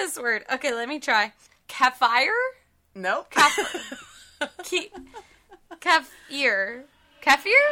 [0.00, 0.44] this word.
[0.50, 1.30] Okay, let me try.
[1.68, 2.32] Kefir?
[2.94, 3.30] Nope.
[3.34, 4.90] Ke-
[5.78, 6.84] kefir.
[7.22, 7.64] Kefir?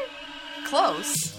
[0.66, 1.34] Close.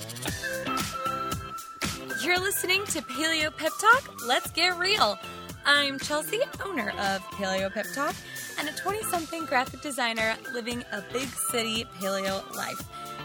[2.23, 4.25] You're listening to Paleo Pep Talk.
[4.25, 5.19] Let's get real.
[5.63, 8.15] I'm Chelsea, owner of Paleo Pep Talk,
[8.57, 12.81] and a 20 something graphic designer living a big city paleo life.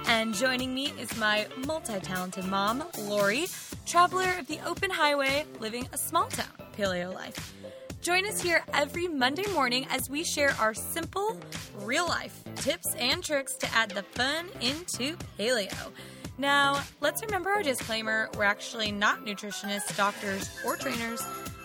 [0.07, 3.47] And joining me is my multi talented mom, Lori,
[3.87, 7.55] traveler of the open highway, living a small town paleo life.
[8.03, 11.39] Join us here every Monday morning as we share our simple,
[11.81, 15.91] real life tips and tricks to add the fun into paleo.
[16.37, 21.23] Now, let's remember our disclaimer we're actually not nutritionists, doctors, or trainers,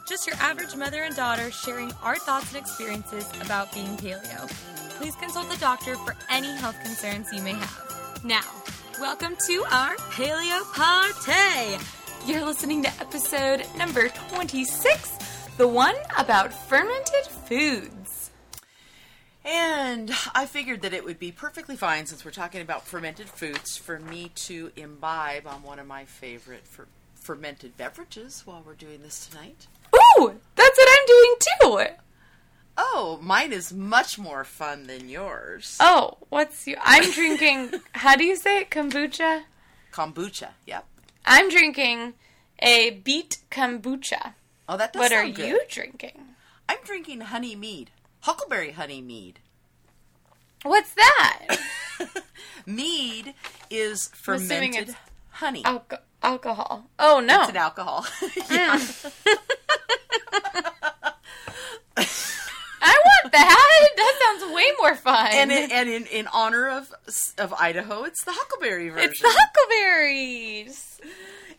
[0.08, 4.48] just your average mother and daughter sharing our thoughts and experiences about being paleo.
[4.98, 8.20] Please consult the doctor for any health concerns you may have.
[8.24, 8.44] Now,
[9.00, 11.99] welcome to our Paleo Party!
[12.30, 15.18] You're listening to episode number 26,
[15.58, 18.30] the one about fermented foods.
[19.44, 23.78] And I figured that it would be perfectly fine since we're talking about fermented foods
[23.78, 29.02] for me to imbibe on one of my favorite fer- fermented beverages while we're doing
[29.02, 29.66] this tonight.
[29.96, 31.96] Ooh, that's what I'm doing too!
[32.78, 35.78] Oh, mine is much more fun than yours.
[35.80, 36.78] Oh, what's you?
[36.80, 37.82] I'm drinking.
[37.94, 38.70] how do you say it?
[38.70, 39.46] Kombucha.
[39.92, 40.50] Kombucha.
[40.68, 40.86] Yep.
[41.26, 42.14] I'm drinking
[42.62, 44.34] a beet kombucha.
[44.68, 45.48] Oh, that does What are good.
[45.48, 46.36] you drinking?
[46.68, 47.90] I'm drinking honey mead.
[48.22, 49.40] Huckleberry honey mead.
[50.64, 51.58] What's that?
[52.66, 53.34] Mead
[53.70, 54.98] is I'm assuming fermented it's
[55.32, 55.64] honey.
[55.64, 56.86] Alco- alcohol.
[57.00, 57.42] Oh no!
[57.42, 58.06] It's an alcohol.
[58.52, 58.78] yeah.
[58.78, 59.34] Hmm.
[63.34, 63.90] That.
[63.96, 65.28] That sounds way more fun.
[65.32, 66.92] And, it, and in, in honor of
[67.38, 69.10] of Idaho, it's the huckleberry version.
[69.10, 71.00] it's the huckleberries.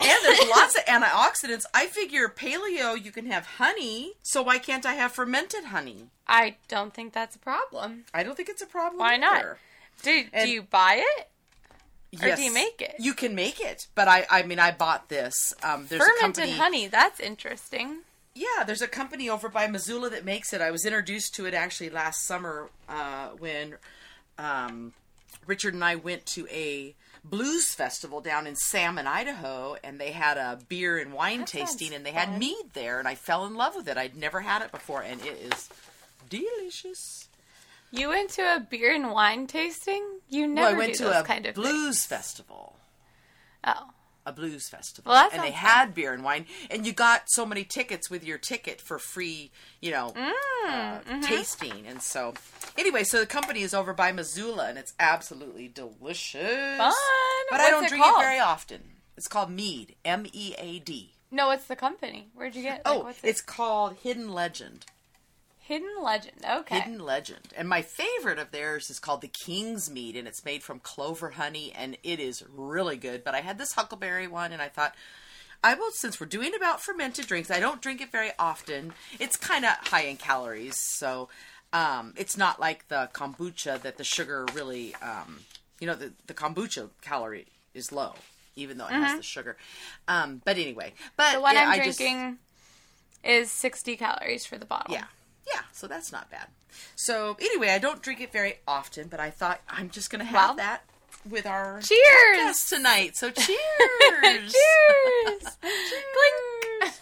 [0.01, 1.65] and there's lots of antioxidants.
[1.75, 6.07] I figure paleo, you can have honey, so why can't I have fermented honey?
[6.27, 8.05] I don't think that's a problem.
[8.15, 8.99] I don't think it's a problem.
[9.01, 9.39] Why not?
[9.39, 9.59] either.
[10.03, 11.27] Do, And- do you buy it?
[12.23, 12.39] Or Yes.
[12.39, 12.97] do you make it?
[12.99, 15.55] You can make it, but I I mean I bought this.
[15.63, 16.53] Um, there's a Fermented company.
[16.59, 16.87] honey.
[16.89, 17.99] That's interesting.
[18.35, 20.61] Yeah, there's a company over by Missoula that makes it.
[20.61, 23.75] I was introduced to it actually last summer uh, when
[24.39, 24.93] um,
[25.47, 30.39] Richard and I went to a blues festival down in Salmon, Idaho, and they had
[30.39, 32.39] a beer and wine That tasting, and they had fun.
[32.39, 33.97] mead there, and I fell in love with it.
[33.99, 35.69] I'd never had it before, and it is
[36.31, 37.29] delicious.
[37.91, 40.03] You went to a beer and wine tasting?
[40.29, 42.07] You never well, I went to a kind of blues things.
[42.07, 42.77] festival.
[43.65, 43.91] Oh.
[44.27, 45.11] A blues festival.
[45.13, 48.39] Well, and they had beer and wine, and you got so many tickets with your
[48.39, 49.51] ticket for free,
[49.81, 50.33] you know, Mm,
[50.67, 51.21] uh, mm-hmm.
[51.23, 51.87] tasting.
[51.87, 52.35] And so,
[52.77, 56.77] anyway, so the company is over by Missoula, and it's absolutely delicious.
[56.79, 56.93] Fun.
[57.51, 58.21] But What's I don't it drink called?
[58.23, 58.81] it very often.
[59.17, 61.15] It's called Mead, M E A D.
[61.31, 62.29] No, it's the company?
[62.35, 62.85] Where'd you get?
[62.85, 63.17] Like, Oh, it?
[63.23, 64.85] it's called Hidden Legend.
[65.71, 66.45] Hidden Legend.
[66.45, 66.81] Okay.
[66.81, 67.53] Hidden Legend.
[67.57, 71.31] And my favorite of theirs is called the King's Mead, and it's made from clover
[71.31, 73.23] honey, and it is really good.
[73.23, 74.97] But I had this huckleberry one, and I thought,
[75.63, 78.95] I will, since we're doing about fermented drinks, I don't drink it very often.
[79.21, 81.29] It's kind of high in calories, so
[81.73, 85.39] um, it's not like the kombucha that the sugar really, um,
[85.79, 88.15] you know, the, the kombucha calorie is low,
[88.57, 89.57] even though it has the sugar.
[90.09, 91.35] Um, but anyway, but Mm-hmm.
[91.37, 92.39] The one yeah, I'm I just- drinking
[93.23, 94.95] is 60 calories for the bottle.
[94.95, 95.05] yeah.
[95.47, 96.49] Yeah, so that's not bad.
[96.97, 100.35] So anyway, I don't drink it very often, but I thought I'm just gonna have
[100.35, 100.83] Well, that
[101.29, 102.67] with our Cheers!
[102.69, 103.17] tonight.
[103.17, 104.55] So cheers.
[104.55, 105.43] Cheers!
[106.81, 106.97] Clink!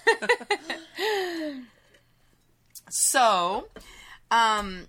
[2.90, 3.68] So,
[4.30, 4.86] um,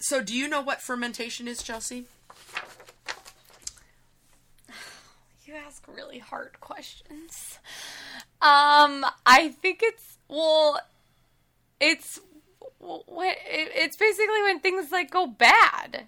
[0.00, 2.06] so do you know what fermentation is, Chelsea?
[5.46, 7.58] You ask really hard questions.
[8.40, 10.78] Um, I think it's well,
[11.80, 12.20] it's
[12.80, 16.04] what it, it's basically when things like go bad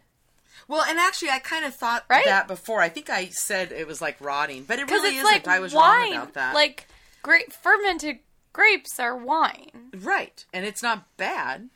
[0.69, 2.25] Well, and actually, I kind of thought Right?
[2.25, 2.81] that before.
[2.81, 5.25] I think I said it was like rotting, but it really isn't.
[5.25, 6.13] like I was wine.
[6.13, 6.55] wrong about that.
[6.55, 6.89] Like
[7.23, 8.19] great fermented
[8.53, 9.91] grapes are wine.
[9.95, 11.69] right, and it's not bad.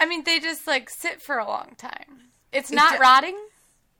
[0.00, 2.30] I mean, they just like sit for a long time.
[2.52, 3.36] It's not rotting.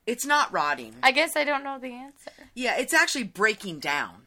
[0.07, 0.95] It's not rotting.
[1.03, 2.31] I guess I don't know the answer.
[2.55, 4.23] Yeah, it's actually breaking down,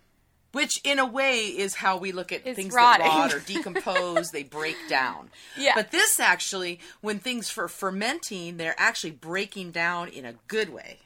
[0.52, 3.06] which in a way is how we look at It's things rotting.
[3.06, 4.30] that rot or decompose.
[4.30, 5.30] they break down.
[5.56, 5.72] Yeah.
[5.74, 10.98] But this actually, when things for fermenting, they're actually breaking down in a good way.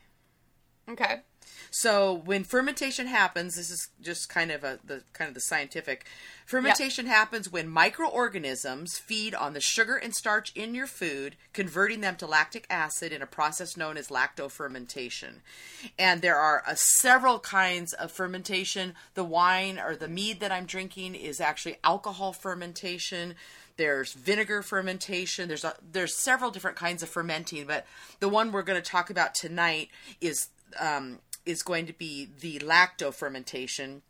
[0.88, 1.20] Okay.
[1.70, 6.06] So when fermentation happens, this is just kind of a the kind of the scientific
[6.46, 12.16] fermentation happens when microorganisms feed on the sugar and starch in your food, converting them
[12.16, 15.40] to lactic acid in a process known as lactofermentation.
[15.98, 18.94] And there are uh, several kinds of fermentation.
[19.14, 23.34] The wine or the mead that I'm drinking is actually alcohol fermentation
[23.76, 27.86] there's vinegar fermentation there's a, there's several different kinds of fermenting but
[28.20, 29.90] the one we're going to talk about tonight
[30.20, 30.48] is
[30.80, 34.02] um, is going to be the lacto fermentation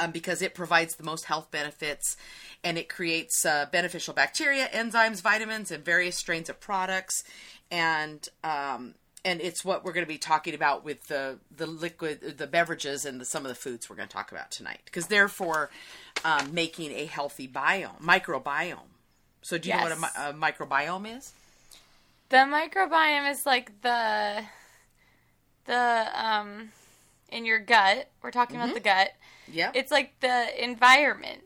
[0.00, 2.16] um, because it provides the most health benefits
[2.64, 7.22] and it creates uh, beneficial bacteria enzymes vitamins and various strains of products
[7.70, 8.94] and um,
[9.24, 13.04] and it's what we're going to be talking about with the the liquid the beverages
[13.04, 15.70] and the, some of the foods we're going to talk about tonight because therefore
[16.24, 18.78] um, making a healthy biome microbiome
[19.42, 19.82] so do you Yes.
[19.90, 21.32] know what a, a microbiome is?
[22.28, 24.44] The microbiome is like the
[25.66, 26.70] the um
[27.30, 28.08] in your gut.
[28.22, 29.10] We're talking about the gut.
[29.52, 29.70] Yeah.
[29.74, 31.42] It's like the environment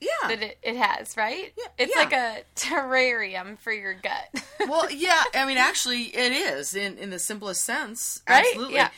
[0.00, 0.28] yeah.
[0.28, 1.52] that it, it has, right?
[1.56, 2.02] Yeah, It's yeah.
[2.02, 4.42] like a terrarium for your gut.
[4.68, 5.22] well, yeah.
[5.34, 8.22] I mean, actually, it is in in the simplest sense.
[8.28, 8.44] Right?
[8.46, 8.74] Absolutely.
[8.76, 8.90] Yeah.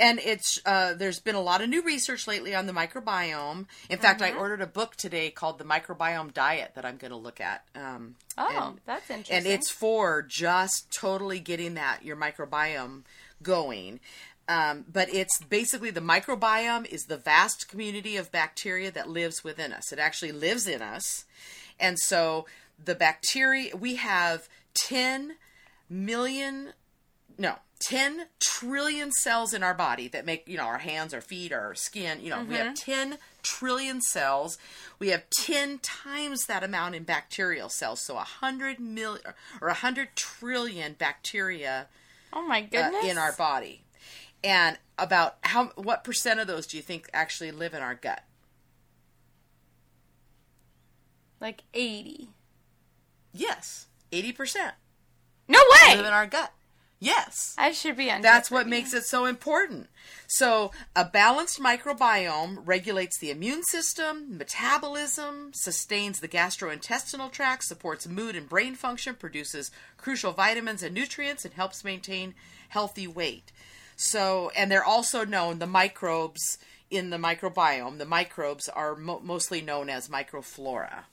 [0.00, 3.66] And it's uh, there's been a lot of new research lately on the microbiome.
[3.90, 4.34] In fact, Mm-hmm.
[4.36, 7.64] I ordered a book today called the Microbiome Diet that I'm going to look at.
[7.74, 9.36] Um, oh, and- that's interesting.
[9.36, 13.02] and it's for just totally getting that your microbiome
[13.42, 14.00] going.
[14.50, 19.72] Um, but it's basically the microbiome is the vast community of bacteria that lives within
[19.72, 19.92] us.
[19.92, 21.24] It actually lives in us,
[21.78, 22.46] and so
[22.84, 25.36] the bacteria we have ten
[25.88, 26.72] million,
[27.38, 31.52] no, ten trillion cells in our body that make you know our hands, our feet,
[31.52, 32.20] our skin.
[32.20, 34.58] You know, we have ten trillion cells.
[34.98, 38.00] We have ten times that amount in bacterial cells.
[38.04, 39.22] So a hundred million
[39.60, 41.86] or a hundred trillion bacteria
[42.32, 43.04] oh my uh, goodness.
[43.04, 43.82] in our body.
[44.42, 48.22] And about how what percent of those do you think actually live in our gut?
[51.40, 52.28] like 80.
[53.32, 54.74] Yes, eighty percent
[55.48, 55.96] No way.
[55.96, 56.52] live in our gut.
[57.02, 57.54] Yes.
[57.56, 59.88] I should be on That's what makes it so important.
[60.26, 68.36] So, a balanced microbiome regulates the immune system, metabolism, sustains the gastrointestinal tract, supports mood
[68.36, 72.34] and brain function, produces crucial vitamins and nutrients, and helps maintain
[72.68, 73.50] healthy weight.
[74.02, 76.56] So, and they're also known, the microbes
[76.90, 81.04] in the microbiome, the microbes are mo- mostly known as microflora.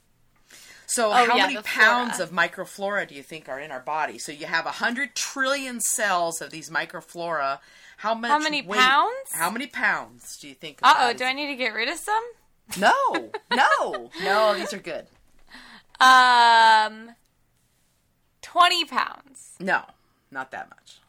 [0.86, 2.24] So, Oh, how yeah, many pounds flora.
[2.30, 4.18] of microflora do you think are in our body?
[4.18, 7.60] So, you have a hundred trillion cells of these microflora.
[7.98, 8.42] How much?
[8.42, 9.32] many weight- pounds?
[9.34, 10.80] How many pounds do you think?
[10.82, 11.26] Uh oh, do?
[11.26, 12.24] I need to get rid of some?
[12.80, 12.94] No,
[13.54, 14.56] no, no.
[14.56, 15.08] These are good.
[16.00, 17.16] Um,
[18.42, 19.56] 20 pounds.
[19.60, 19.84] No,
[20.32, 21.00] not that much.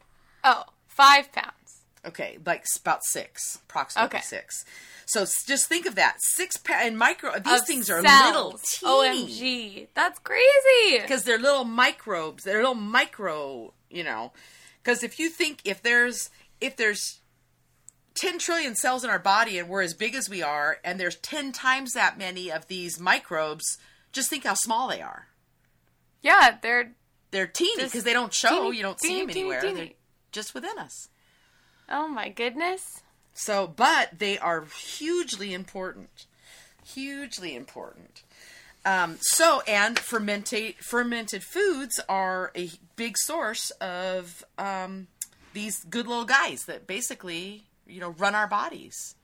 [0.43, 1.68] Oh, five pounds.
[2.06, 4.25] Okay, like about six, approximately Okay.
[4.25, 4.65] six.
[5.06, 7.39] So just think of that six pa- and micro.
[7.39, 8.27] These Of things are cells.
[8.35, 8.61] little
[9.09, 9.89] teeny OMG.
[9.95, 11.00] That's crazy.
[11.00, 12.45] because they're little microbes.
[12.45, 14.33] They're little micro, you know.
[14.83, 16.31] Because if you think if there's
[16.61, 17.21] if there's
[18.15, 21.17] 10 trillion cells in our body and we're as big as we are and there's
[21.17, 23.79] 10 times that many of these microbes
[24.12, 25.29] just think how small they are
[26.21, 26.95] Yeah, they're.
[27.31, 29.75] they're teeny because they don't show teeny, you don't see them teeny, anywhere teeny.
[29.75, 29.89] they're
[30.33, 31.09] just within us
[31.90, 33.02] Oh my goodness.
[33.35, 36.26] so but they are hugely important
[36.85, 38.23] hugely important
[38.85, 45.08] um, so and fermentate fermented foods are a big source of um,
[45.52, 49.14] these good little guys that basically you know run our bodies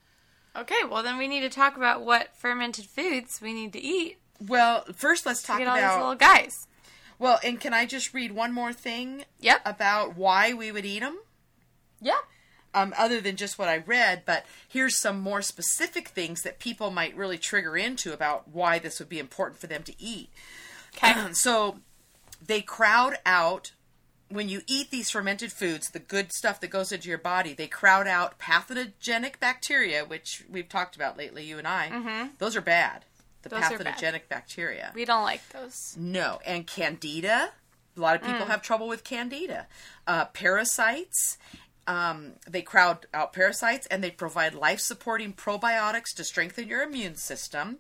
[0.57, 4.19] Okay, well then we need to talk about what fermented foods we need to eat
[4.47, 6.67] well first let's talk get all these about little guys.
[7.19, 9.63] well and can i just read one more thing Yep.
[9.65, 11.19] about why we would eat them
[12.01, 12.19] Yeah.
[12.75, 16.91] Um, other than just what I read, but here's some more specific things that people
[16.91, 20.29] might really trigger into about why this would be important for them to eat.
[20.97, 21.15] Okay.
[21.35, 21.79] So
[22.45, 23.73] they crowd out
[24.29, 27.67] when you eat these fermented foods, the good stuff that goes into your body, they
[27.69, 32.29] crowd out pathogenic bacteria, which we've talked about lately, you and I.
[32.39, 33.05] Those are bad.
[33.43, 33.61] The Mm-hmm.
[33.61, 33.87] Those are bad.
[33.95, 34.91] pathogenic bacteria.
[34.95, 35.95] we don't like those.
[35.99, 37.51] No, and candida.
[37.97, 38.33] A lot of Mm.
[38.33, 39.67] people have trouble with candida.
[40.07, 41.37] Uh, parasites.
[41.87, 47.17] Um, they crowd out parasites and they provide life supporting probiotics to strengthen your immune
[47.17, 47.79] system.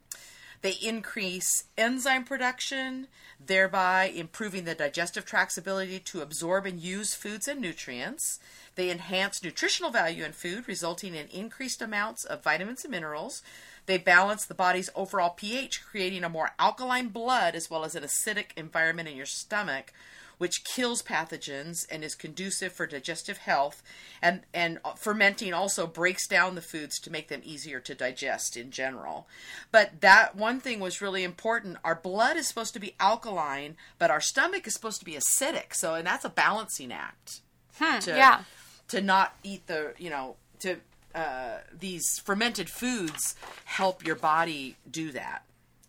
[0.64, 3.08] They increase enzyme production,
[3.38, 8.38] thereby improving the digestive tract's ability to absorb and use foods and nutrients.
[8.74, 13.42] They enhance nutritional value in food, resulting in increased amounts of vitamins and minerals.
[13.84, 18.02] They balance the body's overall pH, creating a more alkaline blood as well as an
[18.02, 19.92] acidic environment in your stomach,
[20.38, 23.82] which kills pathogens and is conducive for digestive health.
[24.20, 28.70] And, and fermenting also breaks down the foods to make them easier to digest in
[28.70, 29.26] general.
[29.70, 31.78] But that one thing was really important.
[31.84, 35.74] Our blood is supposed to be alkaline, but our stomach is supposed to be acidic.
[35.74, 37.40] So, and that's a balancing act.
[37.78, 38.42] Hmm, to, yeah.
[38.88, 40.76] To not eat the, you know, to
[41.14, 45.44] uh, these fermented foods help your body do that.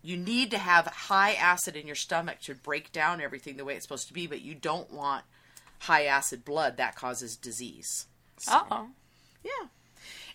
[0.06, 3.74] You need to have high acid in your stomach to break down everything the way
[3.74, 5.24] it's supposed to be, but you don't want
[5.80, 6.76] high acid blood.
[6.76, 8.06] That causes disease.
[8.36, 8.86] So, oh.
[9.42, 9.66] Yeah.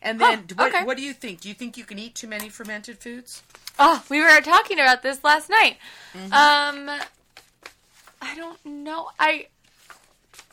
[0.01, 0.83] And then, huh, what, okay.
[0.83, 1.39] what do you think?
[1.39, 3.43] Do you think you can eat too many fermented foods?
[3.79, 5.77] Oh, we were talking about this last night.
[6.13, 6.33] Mm-hmm.
[6.33, 6.99] Um,
[8.21, 9.07] I don't know.
[9.17, 9.47] I.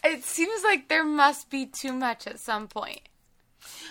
[0.05, 3.01] It seems like there must be too much at some point.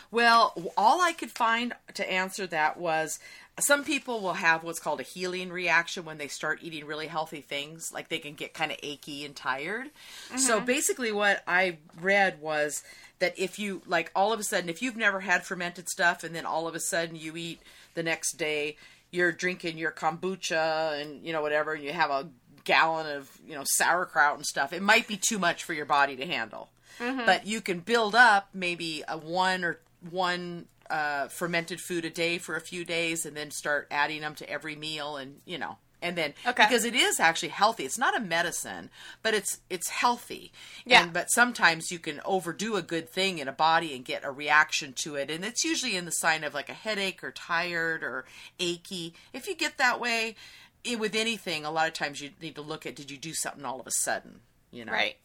[0.10, 3.20] Well, all I could find to answer that was
[3.60, 7.42] some people will have what's called a healing reaction when they start eating really healthy
[7.42, 7.92] things.
[7.92, 9.88] Like they can get kind of achy and tired.
[10.28, 10.38] Mm-hmm.
[10.38, 12.84] So basically, what I read was
[13.20, 16.36] that if you, like, all of a sudden, if you've never had fermented stuff and
[16.36, 17.62] then all of a sudden you eat
[17.96, 18.78] the next day,
[19.10, 22.28] you're drinking your kombucha and, you know, whatever, and you have a
[22.64, 26.16] gallon of, you know, sauerkraut and stuff, it might be too much for your body
[26.16, 26.70] to handle.
[27.00, 27.26] Mm-hmm.
[27.26, 32.38] But you can build up maybe a one or one uh, fermented food a day
[32.38, 35.78] for a few days and then start adding them to every meal and you know
[36.02, 36.66] and then okay.
[36.68, 37.84] because it is actually healthy.
[37.84, 38.90] It's not a medicine
[39.24, 40.52] but it's it's healthy.
[40.86, 41.04] Yeah.
[41.04, 44.32] And, but sometimes you can overdo a good thing in a body and get a
[44.32, 45.32] reaction to it.
[45.32, 48.26] And it's usually in the sign of like a headache or tired or
[48.60, 49.14] achy.
[49.34, 50.36] If you get that way
[50.84, 53.34] it, with anything a lot of times you need to look at did you do
[53.34, 54.42] something all of a sudden
[54.72, 54.92] you know?
[54.92, 55.16] Right.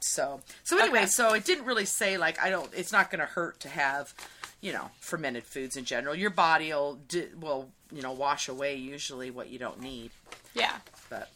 [0.00, 1.06] So so anyway Okay.
[1.08, 4.14] so it didn't really say like i don't it's not going to hurt to have
[4.60, 8.74] you know fermented foods in general your body will di- will you know wash away
[8.76, 10.10] usually what you don't need
[10.54, 10.76] Yeah.
[11.08, 11.30] but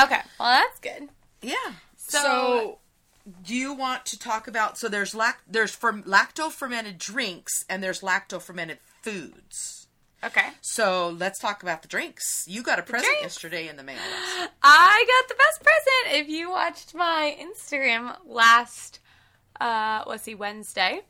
[0.00, 0.20] Okay.
[0.38, 1.08] Well, that's good.
[1.42, 2.78] yeah So- so,
[3.42, 7.82] do you want to talk about so there's lac there's from lacto fermented drinks and
[7.82, 9.86] there's lacto fermented foods
[10.22, 10.48] Okay.
[10.60, 13.22] so let's talk about the drinks you got a present drinks.
[13.22, 13.98] yesterday in the mail
[14.62, 16.22] I got the best present.
[16.22, 19.00] If you watched my Instagram last,
[19.60, 21.02] uh, let's see, Wednesday,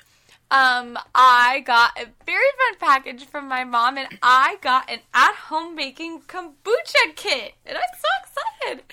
[0.50, 5.76] um, I got a very fun package from my mom, and I got an at-home
[5.76, 8.85] baking kombucha kit, and I'm so excited.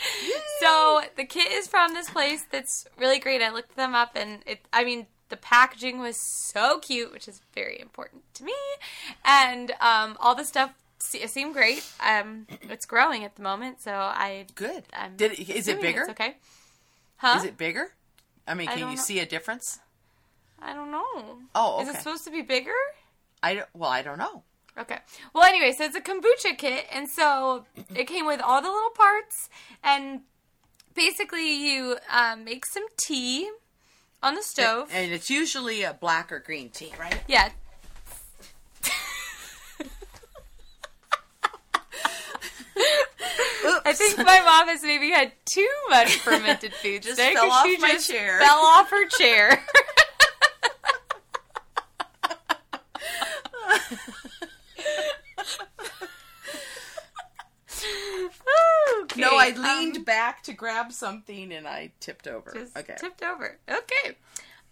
[0.60, 3.42] So the kit is from this place that's really great.
[3.42, 5.08] I looked them up, and it, I mean.
[5.30, 8.54] The packaging was so cute, which is very important to me,
[9.26, 11.86] and um, all the stuff seemed great.
[12.00, 16.04] Um, it's growing at the moment, so I good I'm did it, is it bigger
[16.04, 16.38] It's okay.
[17.18, 17.40] Huh?
[17.40, 17.92] is it bigger
[18.48, 19.02] i mean can don't you know.
[19.02, 19.80] see a difference
[20.62, 21.38] I don't know.
[21.56, 22.72] Oh, Is it supposed to be bigger?
[23.44, 24.44] i don't, well i don't know
[24.80, 24.98] Okay.
[25.34, 28.92] Well, anyway, so it's a kombucha kit, and so it came with all the little
[28.92, 29.50] parts,
[29.84, 30.22] and
[30.94, 33.50] basically you um, make some tea
[34.22, 34.90] on the stove.
[34.94, 37.20] And it's usually a black or green tea, right?
[37.28, 37.50] Yeah.
[43.86, 47.66] I think my mom has maybe had too much fermented food Just today fell off
[47.66, 48.40] she my just chair.
[48.40, 49.64] fell off her chair.
[59.04, 62.52] Okay, No, I um, leaned back to grab something and I tipped over.
[62.54, 62.96] just okay.
[62.98, 63.58] tipped over.
[63.70, 64.18] Okay.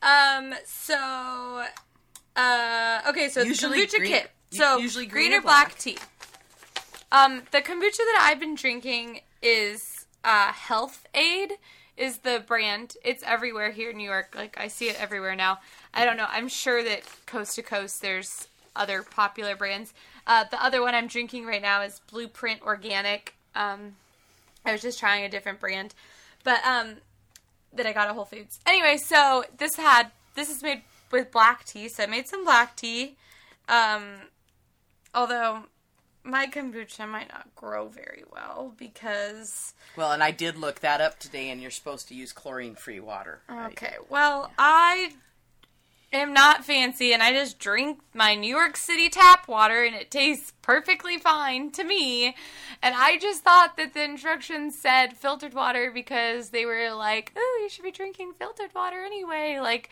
[0.02, 0.54] Um.
[0.66, 1.64] So.
[2.36, 3.02] Uh.
[3.10, 3.30] Okay.
[3.30, 4.32] So Usually the kombucha green- kit.
[4.52, 5.78] So usually green, green or or black, black.
[5.80, 5.98] tea.
[7.12, 7.44] Um.
[7.52, 11.54] The kombucha that I've been drinking is uh Health-Ade
[11.98, 12.98] is the brand.
[13.04, 14.34] It's everywhere here in New York.
[14.36, 15.60] Like I see it everywhere now.
[15.94, 16.28] I don't know.
[16.30, 19.94] I'm sure that coast to coast there's other popular brands.
[20.28, 23.36] Uh, the other one I'm drinking right now is Blueprint Organic.
[23.56, 23.96] Um,
[24.66, 25.94] I was just trying a different brand,
[26.44, 26.96] but um,
[27.74, 28.60] that I got at Whole Foods.
[28.66, 32.76] Anyway, so this had this is made with black tea, so I made some black
[32.76, 33.16] tea.
[33.70, 34.04] Um,
[35.14, 35.64] although
[36.24, 41.20] my kombucha might not grow very well because Well, and I did look that up
[41.20, 43.42] today, and you're supposed to use chlorine-free water.
[43.48, 43.72] right?
[43.72, 45.14] okay, well I
[46.16, 50.12] am not fancy and I just drink my New York City tap water and it
[50.12, 52.36] tastes perfectly fine to me.
[52.82, 57.60] And I just thought that the instructions said filtered water because they were like, "Oh,
[57.62, 59.90] you should be drinking filtered water anyway." Like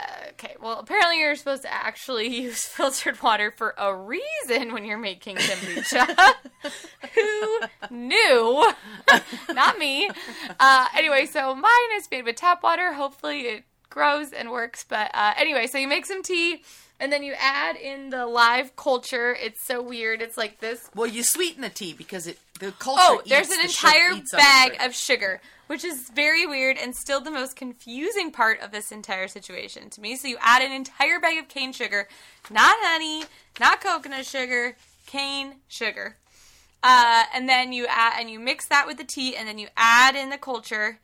[0.00, 4.84] uh, okay, well, apparently you're supposed to actually use filtered water for a reason when
[4.84, 6.34] you're making kombucha.
[7.14, 7.60] Who
[7.90, 8.72] knew?
[9.52, 10.10] Not me.
[10.58, 12.92] Uh, anyway, so mine is made with tap water.
[12.94, 14.84] Hopefully it grows and works.
[14.88, 16.62] But uh, anyway, so you make some tea,
[16.98, 19.36] and then you add in the live culture.
[19.38, 20.22] It's so weird.
[20.22, 20.88] It's like this.
[20.94, 23.00] Well, you sweeten the tea because it the culture.
[23.02, 27.30] Oh, there's an the entire bag of sugar, which is very weird and still the
[27.30, 30.14] most confusing part of this entire situation to me.
[30.16, 32.06] So you add an entire bag of cane sugar,
[32.50, 33.24] not honey,
[33.58, 36.16] not coconut sugar, cane sugar.
[36.82, 39.68] Uh, and then you add and you mix that with the tea, and then you
[39.76, 40.98] add in the culture,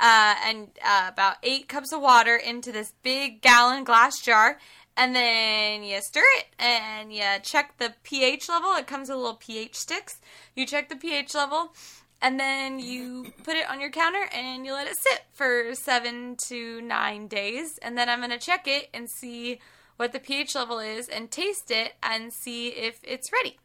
[0.00, 4.58] uh, and uh, about eight cups of water into this big gallon glass jar,
[4.96, 8.72] and then you stir it and you check the pH level.
[8.74, 10.20] It comes with little pH sticks.
[10.56, 11.74] You check the pH level,
[12.20, 16.36] and then you put it on your counter and you let it sit for seven
[16.48, 19.60] to nine days, and then I'm gonna check it and see
[19.96, 23.58] what the pH level is and taste it and see if it's ready.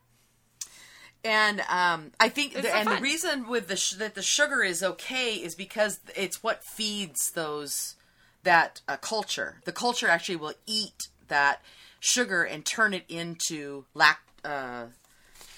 [1.26, 4.84] And um, I think, the, and the reason with the sh- that the sugar is
[4.84, 7.96] okay is because it's what feeds those
[8.44, 9.58] that uh, culture.
[9.66, 11.62] The culture actually will eat that
[12.00, 14.86] sugar and turn it into lac uh,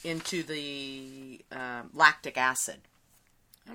[0.05, 2.77] into the um, lactic acid.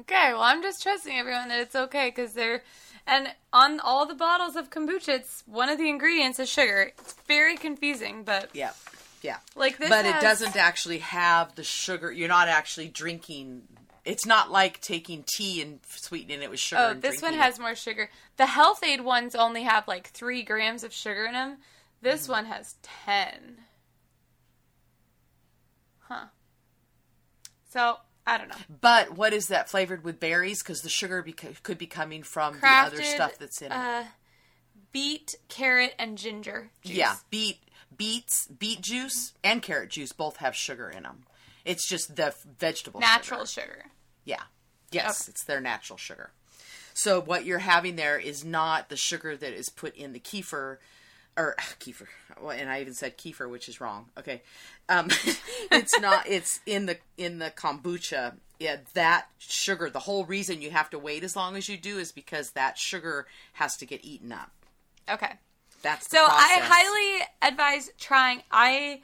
[0.01, 2.63] Okay, well, I'm just trusting everyone that it's okay because they're.
[3.07, 6.93] And on all the bottles of kombucha, it's one of the ingredients is sugar.
[6.99, 8.71] It's very confusing, but Yeah,
[9.23, 9.39] yeah.
[9.57, 9.89] like this.
[9.89, 12.11] but it doesn't actually have the sugar.
[12.13, 13.63] You're not actually drinking.
[14.05, 16.83] It's not like taking tea and sweetening it with sugar.
[16.91, 17.43] Oh, this one drinking it.
[17.45, 18.11] has more sugar.
[18.37, 21.59] The Health-Ade ones only have like three grams of sugar in them.
[22.01, 22.33] This Mm-hmm.
[22.33, 23.59] one has ten.
[26.01, 26.27] Huh.
[27.71, 28.57] So I don't know.
[28.81, 30.63] But what is that flavored with berries?
[30.63, 33.75] Because the sugar beca- could be coming from the other stuff that's in it.
[33.77, 34.05] Uh,
[34.93, 36.71] beet, carrot, and ginger.
[36.85, 36.97] Juice.
[36.97, 37.59] yeah, beet,
[38.03, 41.23] beets, beet juice, and carrot juice both have sugar in them.
[41.65, 43.67] It's just the vegetable natural sugar.
[43.67, 43.85] sugar.
[44.25, 44.43] Yeah,
[44.91, 45.31] yes, Okay.
[45.31, 46.31] it's their natural sugar.
[46.95, 50.79] So what you're having there is not the sugar that is put in the kefir,
[51.37, 52.09] or kefir.
[52.41, 54.07] Well, and I even said kefir, which is wrong.
[54.19, 54.43] Okay,
[54.89, 55.09] um,
[55.71, 56.27] it's not.
[56.27, 58.35] It's in the in the kombucha.
[58.59, 59.91] Yeah, that sugar.
[59.91, 62.79] The whole reason you have to wait as long as you do is because that
[62.79, 64.51] sugar has to get eaten up.
[65.09, 65.35] Okay.
[65.83, 68.43] That's So I highly advise trying.
[68.51, 69.01] I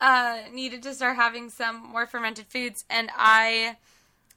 [0.00, 3.76] uh, needed to start having some more fermented foods, and I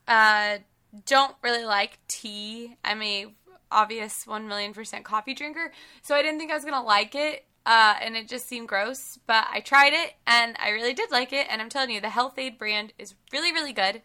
[0.08, 0.60] uh,
[1.06, 2.78] don't really like tea.
[2.84, 3.28] I'm a
[3.72, 5.72] obvious one million percent coffee drinker,
[6.02, 7.44] so I didn't think I was gonna like it.
[7.66, 11.34] Uh, and it just seemed gross, but I tried it and I really did like
[11.34, 11.48] it.
[11.50, 14.02] And I'm telling you, the Health-Ade brand is really, really good.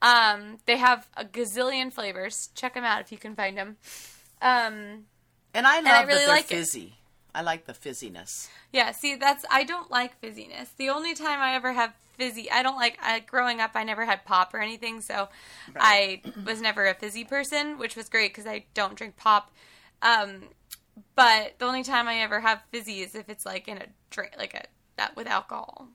[0.00, 2.50] Um, they have a gazillion flavors.
[2.54, 3.78] Check them out if you can find them.
[4.40, 5.06] Um,
[5.52, 6.94] and I love I really that they're like it.
[7.34, 8.48] I like the fizziness.
[8.72, 10.68] Yeah, see, that's I don't like fizziness.
[10.76, 12.98] The only time I ever have fizzy, I don't like.
[13.02, 15.28] I, growing up, I never had pop or anything, so
[15.76, 19.50] I was never a fizzy person, which was great because I don't drink pop.
[20.02, 20.44] Um,
[21.14, 24.32] but the only time I ever have fizzy is if it's like in a drink,
[24.36, 24.64] like a
[24.96, 25.88] that with alcohol,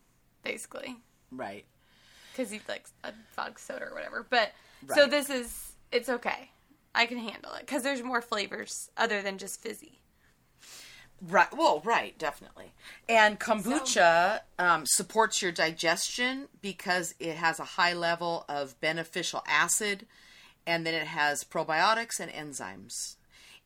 [0.44, 0.96] basically,
[1.32, 1.66] Right.
[2.32, 4.26] because you like a vodka soda or whatever.
[4.30, 4.52] But
[4.94, 6.50] so this is it's okay.
[6.96, 10.00] I can handle it because there's more flavors other than just fizzy.
[11.22, 11.48] Right.
[11.56, 12.74] Well, right, definitely.
[13.08, 20.06] And kombucha um, supports your digestion because it has a high level of beneficial acid,
[20.68, 23.16] and then it has probiotics and enzymes.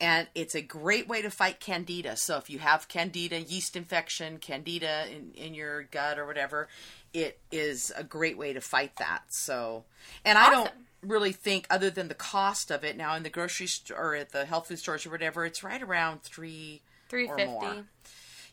[0.01, 2.15] And it's a great way to fight candida.
[2.15, 6.69] So if you have candida, yeast infection, candida in, in your gut or whatever,
[7.13, 9.23] it is a great way to fight that.
[9.29, 9.83] So,
[10.23, 13.67] and I don't really think, other than the cost of it, now in the grocery
[13.67, 17.37] store or at the health food stores or whatever, it's right around three Three or
[17.45, 17.75] more.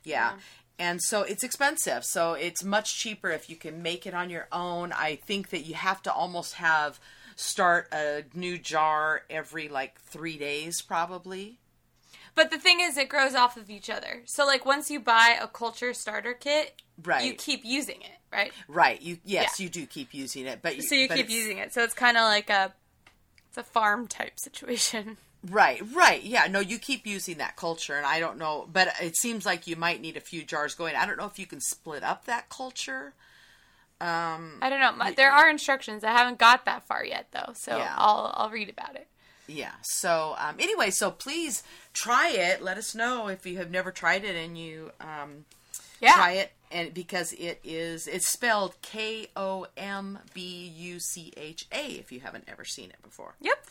[0.03, 0.33] Yeah.
[0.79, 2.05] And so it's expensive.
[2.05, 4.93] So it's much cheaper if you can make it on your own.
[4.93, 6.99] I think that you have to almost have
[7.35, 11.59] start a new jar every like three days, probably.
[12.35, 14.21] But the thing is, it grows off of each other.
[14.27, 17.25] So, like, once you buy a culture starter kit, Right.
[17.25, 18.53] you keep using it, right?
[18.69, 19.01] Right.
[19.01, 19.65] You yes, Yeah.
[19.65, 21.73] you do keep using it, but So you keep using it.
[21.73, 22.75] So it's kind of like a,
[23.49, 25.17] it's a farm type situation.
[25.45, 26.23] Right, right.
[26.23, 29.67] Yeah, no, you keep using that culture, and I don't know, but it seems like
[29.67, 30.97] you might need a few jars going.
[30.97, 33.15] I don't know if you can split up that culture.
[34.01, 35.13] Um, I don't know.
[35.17, 36.05] There are instructions.
[36.05, 37.53] I haven't got that far yet, though.
[37.55, 37.95] So Yeah.
[37.97, 39.07] I'll I'll read about it.
[39.47, 39.73] yeah.
[39.83, 41.63] So um, anyway, so please
[41.95, 42.61] try it.
[42.63, 45.45] Let us know if you have never tried it and you um,
[46.01, 46.15] Yeah.
[46.15, 51.67] try it, and because it is it's spelled K O M B U C H
[51.73, 51.87] A.
[51.93, 53.35] If you haven't ever seen it before.
[53.41, 53.65] Yep.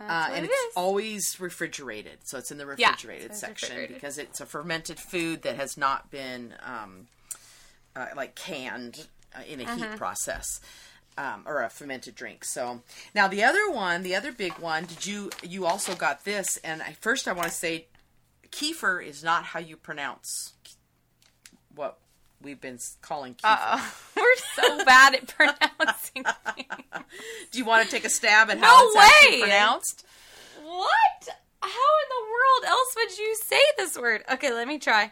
[0.00, 0.72] Uh, and it it's is.
[0.76, 3.94] always refrigerated, so it's in the Yeah, refrigerated it's section refrigerated.
[3.96, 7.06] because it's a fermented food that has not been um,
[7.94, 9.78] uh, like canned uh, in a Mm-hmm.
[9.78, 10.60] heat process.
[11.18, 12.44] Um, or a fermented drink.
[12.44, 12.82] So
[13.14, 14.84] now the other one, the other big one.
[14.84, 16.58] Did you you also got this?
[16.58, 17.86] And I, first I want to say,
[18.50, 20.52] kefir is not how you pronounce
[21.74, 21.96] what
[22.42, 23.42] we've been calling kefir.
[23.44, 23.80] Uh,
[24.16, 27.04] we're so bad at pronouncing things.
[27.50, 28.96] Do you want to take a stab at No how it's
[29.32, 29.40] way!
[29.40, 30.04] pronounced?
[30.64, 31.28] What?
[31.62, 34.22] How in the world else would you say this word?
[34.30, 35.10] Okay, let me try.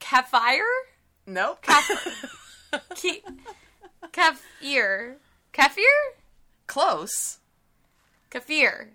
[0.00, 0.64] Kefir?
[1.26, 1.62] Nope.
[1.62, 3.22] Ke-
[4.12, 5.14] kefir.
[5.52, 5.96] Kefir?
[6.66, 7.38] Close.
[8.30, 8.88] Kefir.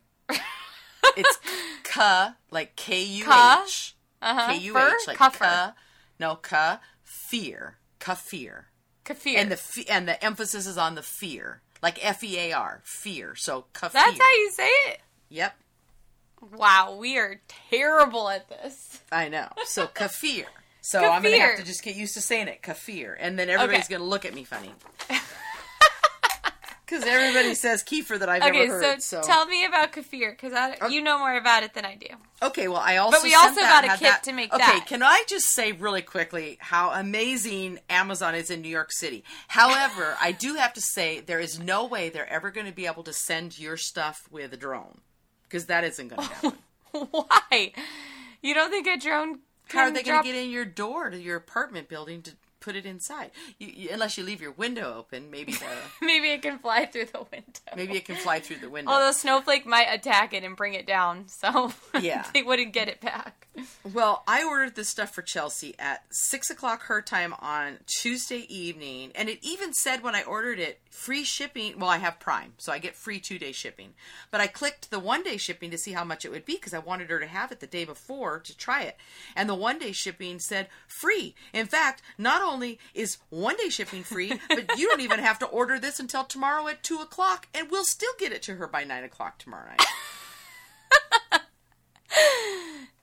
[1.18, 1.40] It's
[1.84, 3.26] ka, like K U?
[3.26, 3.93] H.
[4.24, 4.48] Uh-huh.
[4.54, 4.88] K U Fur?
[5.02, 5.40] H, like Kuffer.
[5.40, 5.74] ka.
[6.20, 6.80] No, ka.
[7.04, 7.78] Fear.
[8.00, 8.68] Kafir.
[9.06, 9.36] Kefir.
[9.38, 12.82] And the fe- and the emphasis is on the fear, like F E A R,
[12.86, 13.36] fear.
[13.36, 13.94] So kafir.
[13.94, 15.00] That's how you say it?
[15.30, 15.56] Yep,
[16.58, 19.02] Wow, we are terrible at this.
[19.12, 19.48] I know.
[19.66, 20.46] So kafir.
[20.82, 23.86] So I'm gonna have to just get used to saying it, kafir, and then everybody's
[23.86, 23.94] Okay.
[23.96, 24.72] gonna look at me funny.
[26.94, 29.02] Because everybody says kefir that I've Okay, never heard.
[29.02, 30.54] so, So, tell me about kefir because
[30.92, 32.08] you know more about it than I do.
[32.42, 34.86] okay, well I also but we also got a kit to make okay, that.
[34.88, 39.24] can I just say really quickly how amazing Amazon is in New York City?
[39.48, 42.86] However, I do have to say there is no way they're ever going to be
[42.86, 45.00] able to send your stuff with a drone
[45.44, 46.54] because that isn't going to happen.
[47.12, 47.74] Why?
[48.42, 49.40] You don't think a drone?
[49.70, 52.32] How are they going to get in your door to your apartment building to
[52.64, 53.32] put it inside?
[53.60, 55.66] You, you, unless you leave your window open, maybe the,
[56.02, 57.60] Maybe it can fly through the window.
[57.76, 58.92] maybe it can fly through the window.
[58.92, 62.26] Although Snowflake might attack it and bring it down, so Yeah.
[62.34, 63.48] they wouldn't get it back.
[63.94, 69.12] Well, I ordered this stuff for Chelsea at six o'clock her time on Tuesday evening,
[69.14, 71.78] and it even said when I ordered it, free shipping.
[71.78, 73.90] Well, I have Prime, so I get free two day shipping.
[74.32, 76.74] But I clicked the one day shipping to see how much it would be because
[76.74, 78.98] I wanted her to have it the day before to try it.
[79.36, 81.36] And the one day shipping said free.
[81.54, 82.53] In fact, not only
[82.94, 86.68] is one day shipping free, but you don't even have to order this until tomorrow
[86.68, 89.82] at two o'clock, and we'll still get it to her by nine o'clock tomorrow night.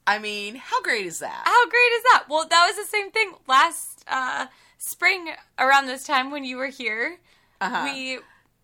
[0.07, 1.43] I mean, how great is that?
[1.45, 2.25] How great is that?
[2.29, 4.47] Well, that was the same thing last uh,
[4.79, 7.19] spring around this time when you were here.
[7.61, 7.91] Uh-huh.
[7.93, 8.19] We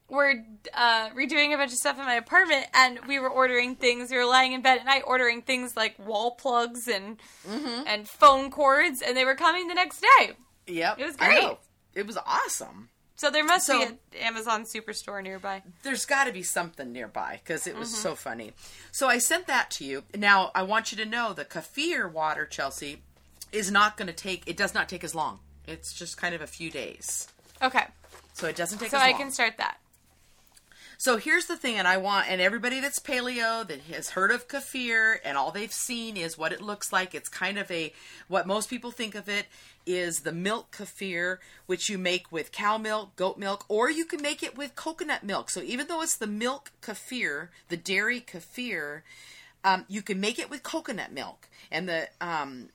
[0.08, 0.34] were
[0.74, 4.10] uh, redoing a bunch of stuff in my apartment, and we were ordering things.
[4.10, 7.18] We were lying in bed at night ordering things like wall plugs and
[7.48, 7.82] Mm-hmm.
[7.86, 10.32] and phone cords, and they were coming the next day.
[10.66, 10.98] Yep.
[10.98, 11.56] It was great.
[11.94, 12.88] It was awesome.
[13.18, 15.62] So there must So- be an Amazon Superstore nearby.
[15.82, 18.02] There's got to be something nearby because it was Mm-hmm.
[18.02, 18.52] so funny.
[18.92, 20.04] So I sent that to you.
[20.14, 23.02] Now I want you to know the kefir water, Chelsea,
[23.52, 24.42] is not going to take.
[24.46, 25.40] It does not take as long.
[25.66, 27.26] It's just kind of a few days,
[27.62, 27.86] Okay,
[28.34, 28.90] so it doesn't take.
[28.90, 29.18] so I long.
[29.20, 29.78] can start that.
[30.98, 34.48] So here's the thing, and I want, and everybody that's paleo that has heard of
[34.48, 37.14] kefir and all they've seen is what it looks like.
[37.14, 37.92] It's kind of a,
[38.28, 39.46] what most people think of it
[39.86, 44.20] is the milk kefir, which you make with cow milk, goat milk, or you can
[44.20, 45.48] make it with coconut milk.
[45.50, 49.02] So even though it's the milk kefir, the dairy kefir,
[49.64, 51.48] um, you can make it with coconut milk.
[51.70, 52.70] And the, um,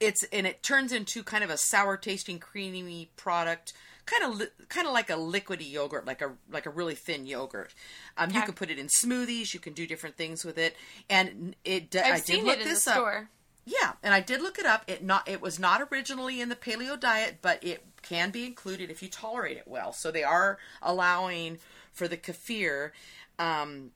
[0.00, 3.72] it's and it turns into kind of a sour tasting creamy product
[4.04, 7.26] kind of li- kind of like a liquidy yogurt like a like a really thin
[7.26, 7.74] yogurt
[8.16, 10.76] um, you can put it in smoothies you can do different things with it
[11.08, 13.28] and it I've I did seen look it in this the up store.
[13.66, 16.56] Yeah and I did look it up it not it was not originally in the
[16.56, 20.58] paleo diet but it can be included if you tolerate it well so they are
[20.80, 21.58] allowing
[21.92, 22.92] for the kefir
[23.38, 23.90] um,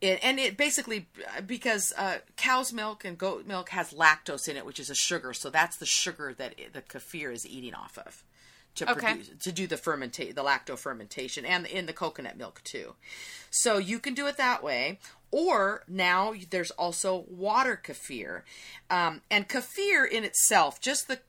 [0.00, 1.08] it, and it basically
[1.46, 5.32] because uh, cow's milk and goat milk has lactose in it, which is a sugar.
[5.34, 8.24] So that's the sugar that it, the kefir is eating off of
[8.76, 9.14] to Okay.
[9.14, 12.94] produce to do the fermentate the lacto fermentation and in the coconut milk too.
[13.50, 14.98] So you can do it that way.
[15.30, 18.42] Or now there's also water kefir,
[18.90, 21.20] um, and kefir in itself, just the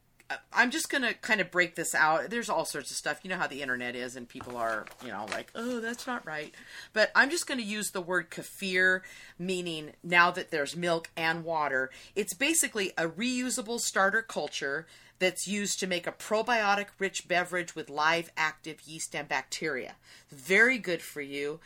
[0.54, 2.30] I'm just gonna kind of break this out.
[2.30, 3.20] There's all sorts of stuff.
[3.24, 6.26] You know how the internet is, and people are, you know, like, oh, that's not
[6.26, 6.54] right.
[6.94, 9.02] But I'm just gonna use the word kefir,
[9.38, 11.90] meaning now that there's milk and water.
[12.16, 14.88] It's basically a reusable starter culture
[15.20, 19.96] that's used to make a probiotic rich beverage with live active yeast and bacteria.
[20.30, 21.60] Very good for you.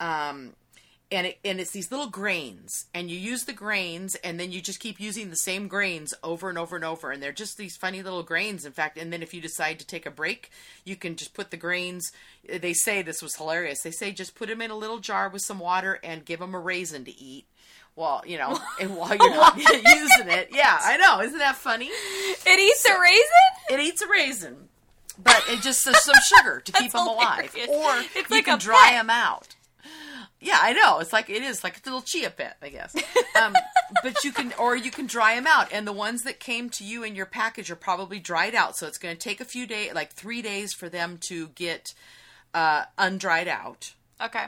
[0.00, 0.54] Um,
[1.12, 4.60] and it, and it's these little grains and you use the grains and then you
[4.60, 7.76] just keep using the same grains over and over and over and they're just these
[7.76, 10.50] funny little grains in fact and then if you decide to take a break
[10.84, 12.10] you can just put the grains
[12.60, 15.42] they say this was hilarious they say just put them in a little jar with
[15.42, 17.46] some water and give them a raisin to eat
[17.94, 21.86] well, you know and while you're not using it yeah i know isn't that funny
[21.90, 23.70] It eats a raisin.
[23.70, 24.56] it eats a raisin
[25.22, 28.58] but it just says some sugar to keep them alive or It's you like can
[28.58, 28.92] dry pet.
[28.94, 29.54] them out
[30.42, 30.98] yeah, I know.
[30.98, 32.94] It's like it is like a little chia pet, I guess.
[33.40, 33.54] Um,
[34.02, 36.84] but you can, or you can dry them out, and the ones that came to
[36.84, 38.76] you in your package are probably dried out.
[38.76, 41.94] So it's going to take a few days, like three days, for them to get
[42.52, 43.94] uh, undried out.
[44.20, 44.46] Okay.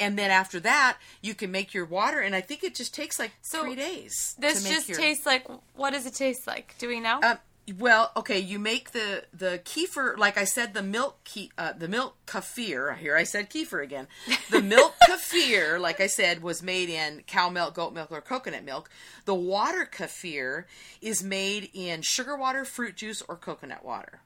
[0.00, 3.18] And then after that, you can make your water, and I think it just takes
[3.18, 4.34] like So, three days.
[4.38, 5.46] This just your- tastes like.
[5.74, 6.74] What does it taste like?
[6.78, 7.20] Do we know?
[7.22, 7.38] Um,
[7.78, 11.88] well, okay, you make the the kefir, like I said, the milk ke- uh, the
[11.88, 12.96] milk kefir.
[12.98, 14.06] Here I said kefir again.
[14.50, 18.64] The milk kefir, like I said, was made in cow milk, goat milk, or coconut
[18.64, 18.90] milk.
[19.24, 20.64] The water kefir
[21.00, 24.20] is made in sugar water, fruit juice, or coconut water,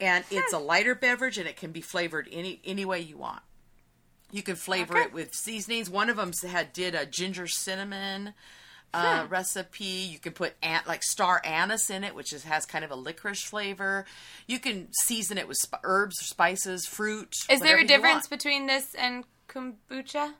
[0.00, 3.42] and it's a lighter beverage, and it can be flavored any any way you want.
[4.30, 5.08] You can flavor Okay.
[5.08, 5.90] it with seasonings.
[5.90, 8.32] One of them had did a ginger cinnamon
[8.94, 9.84] uh, recipe.
[9.84, 12.96] You can put an- like star anise in it, which is, has kind of a
[12.96, 14.04] licorice flavor.
[14.46, 17.34] You can season it with sp- herbs, spices, fruit.
[17.50, 20.34] is there a difference between this and kombucha?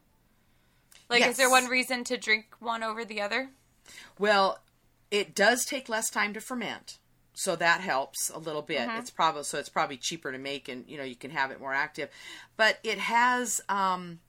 [1.09, 1.33] Like, Yes.
[1.33, 3.51] is there one reason to drink one over the other?
[4.19, 4.61] Well,
[5.11, 6.99] it does take less time to ferment,
[7.35, 8.79] so that helps a little bit.
[8.89, 8.99] Mm-hmm.
[8.99, 11.61] It's probably so it's probably cheaper to make, and you know you can have it
[11.61, 12.09] more active.
[12.57, 14.21] But it has, um,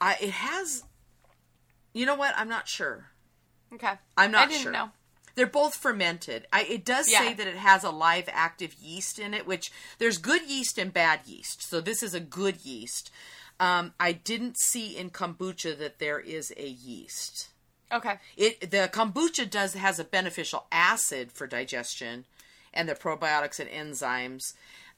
[0.00, 0.84] I it has.
[1.92, 2.34] You know what?
[2.36, 3.06] I'm not sure.
[3.74, 3.94] Okay.
[4.16, 4.72] I'm not I didn't sure.
[4.72, 4.90] know.
[5.34, 6.46] They're both fermented.
[6.52, 7.20] I, it does Yeah.
[7.20, 10.92] say that it has a live active yeast in it, which there's good yeast and
[10.92, 11.62] bad yeast.
[11.62, 13.10] So this is a good yeast.
[13.58, 17.48] Um, I didn't see in kombucha that there is a yeast.
[17.90, 18.18] Okay.
[18.36, 22.24] It the kombucha does has a beneficial acid for digestion
[22.74, 24.42] and the probiotics and enzymes.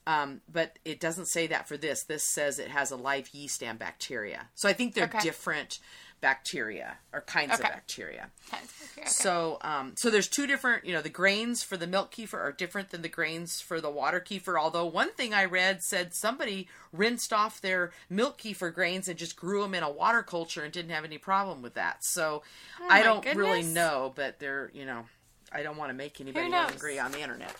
[0.07, 2.03] Um, but it doesn't say that for this.
[2.03, 4.49] This says it has a live yeast and bacteria.
[4.53, 5.19] So I think they're Okay.
[5.19, 5.79] different
[6.25, 7.61] bacteria or kinds Okay.
[7.61, 8.31] of bacteria.
[8.51, 8.63] Okay,
[8.97, 9.07] okay.
[9.07, 12.51] So, um, so there's two different, you know, the grains for the milk kefir are
[12.51, 14.59] different than the grains for the water kefir.
[14.59, 19.35] Although one thing I read said somebody rinsed off their milk kefir grains and just
[19.35, 21.97] grew them in a water culture and didn't have any problem with that.
[22.01, 22.41] So,
[22.79, 25.05] I Oh my don't really know, but they're, you know,
[25.51, 27.55] I don't want to make anybody angry on the internet.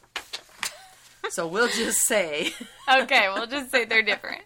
[1.30, 2.54] So we'll just say,
[3.02, 4.44] okay, we'll just say they're different.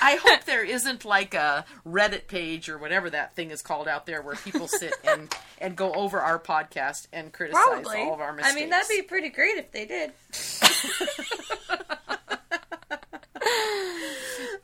[0.00, 4.06] I hope there isn't like a Reddit page or whatever that thing is called out
[4.06, 8.02] there where people sit and and go over our podcast and criticize Probably.
[8.02, 8.56] all of our mistakes.
[8.56, 10.12] I mean, that'd be pretty great if they did.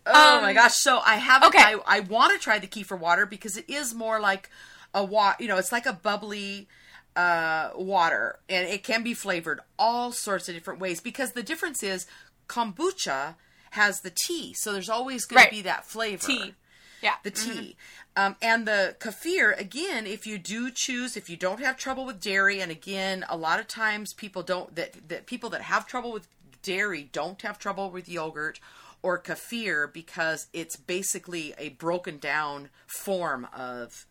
[0.05, 0.75] Oh my um, gosh!
[0.75, 1.45] So I have.
[1.45, 1.59] okay.
[1.59, 4.51] I, I want to try the kefir water because it is more like
[4.93, 5.35] a wa.
[5.39, 6.69] You know, it's like a bubbly
[7.17, 11.01] uh, water, and it can be flavored all sorts of different ways.
[11.01, 12.07] Because the difference is
[12.49, 13.35] kombucha
[13.71, 15.49] has the tea, so there's always going Right.
[15.51, 16.27] to be that flavor.
[16.27, 16.55] Tea.
[17.03, 17.15] Yeah.
[17.23, 17.77] The tea.
[18.15, 22.21] Um, and the kefir, again, if you do choose, if you don't have trouble with
[22.21, 26.13] dairy, and again, a lot of times people don't, that, that people that have trouble
[26.13, 26.29] with
[26.63, 28.61] dairy don't have trouble with yogurt
[29.03, 34.07] or kefir because it's basically a broken down form of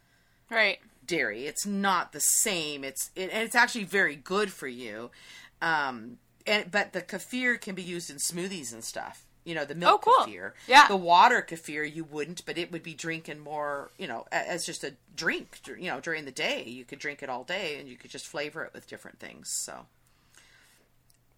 [0.50, 0.80] Right.
[1.16, 1.46] Dairy.
[1.46, 2.84] It's not the same.
[2.84, 5.12] It's it, and it's actually very good for you.
[5.62, 9.26] Um, and but the kefir can be used in smoothies and stuff.
[9.44, 10.26] You know, the milk Oh, cool.
[10.34, 10.52] kefir.
[10.68, 10.88] Yeah.
[10.88, 13.92] The water kefir you wouldn't, but it would be drinking more.
[13.98, 15.60] You know, as just a drink.
[15.68, 18.28] You know, during the day you could drink it all day, and you could just
[18.28, 19.50] flavor it with different things.
[19.52, 19.86] So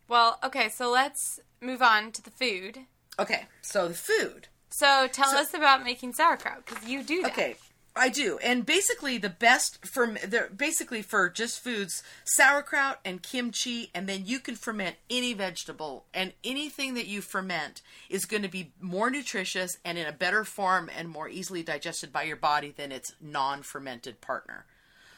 [0.08, 2.80] Well, okay, so let's move on to the food.
[3.20, 4.48] okay, so the food.
[4.70, 7.32] So tell us about making sauerkraut because you do that.
[7.32, 7.56] Okay,
[7.96, 13.92] I do, and basically the best for the basically for just foods, sauerkraut and kimchi,
[13.94, 18.50] and then you can ferment any vegetable, and anything that you ferment is going to
[18.50, 22.74] be more nutritious and in a better form and more easily digested by your body
[22.76, 24.66] than its non-fermented partner.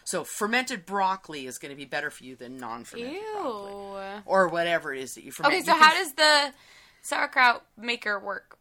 [0.04, 4.94] So fermented broccoli is going to be better for you than non-fermented broccoli, or whatever
[4.94, 5.56] it is that you ferment.
[5.56, 6.54] Okay, so can how does the
[7.02, 8.58] sauerkraut maker work?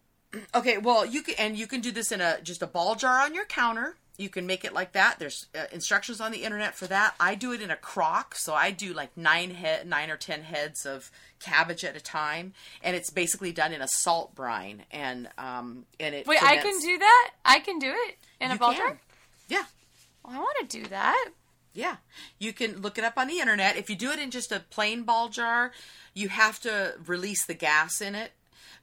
[0.55, 3.20] Okay, well, you can and you can do this in a just a ball jar
[3.20, 3.96] on your counter.
[4.16, 5.18] You can make it like that.
[5.18, 7.14] There's uh, instructions on the internet for that.
[7.18, 10.42] I do it in a crock, so I do like nine head, nine or ten
[10.42, 14.85] heads of cabbage at a time, and it's basically done in a salt brine.
[14.92, 17.31] And um, and it Wait, I can do that?
[17.44, 18.79] I can do it in a You ball can.
[18.79, 18.98] jar?
[19.48, 19.64] Yeah,
[20.24, 21.31] Well, I want to do that.
[21.72, 21.96] yeah.
[22.38, 23.77] You can look it up on the internet.
[23.77, 25.72] If you do it in just a plain ball jar,
[26.14, 28.31] you have to release the gas in it.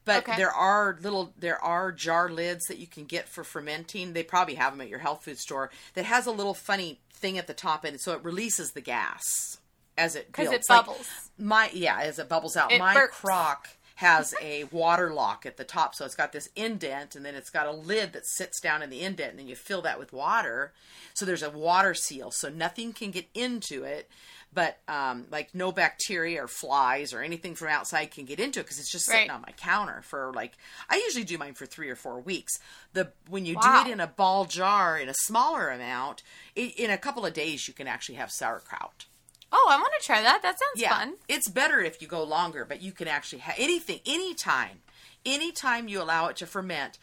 [0.04, 0.36] But Okay.
[0.38, 4.14] there are little, there are jar lids that you can get for fermenting.
[4.14, 5.70] They probably have them at your health food store.
[5.94, 9.58] That has a little funny thing at the top, and so it releases the gas
[9.98, 10.64] as it 'Cause it.
[10.68, 11.08] Like, bubbles.
[11.38, 12.72] my yeah, as it bubbles out.
[12.72, 13.12] It my burps.
[13.12, 13.70] crock
[14.02, 17.50] has a water lock at the top, so it's got this indent, and then it's
[17.52, 20.12] got a lid that sits down in the indent, and then you fill that with
[20.12, 20.74] water.
[21.14, 24.10] So there's a water seal, so nothing can get into it.
[24.54, 28.64] But um, like no bacteria or flies or anything from outside can get into it
[28.64, 29.36] because it's just sitting Right.
[29.36, 30.58] on my counter for like
[30.90, 32.52] I usually do mine for three or four weeks.
[32.92, 33.62] The when you Wow.
[33.86, 36.22] do it in a ball jar in a smaller amount,
[36.58, 39.06] i in a couple of days you can actually have sauerkraut.
[39.52, 40.42] Oh, I want to try that.
[40.42, 41.14] That sounds Yeah, fun.
[41.28, 44.80] it's better if you go longer, but you can actually have anything, anytime,
[45.26, 46.98] anytime you allow it to ferment.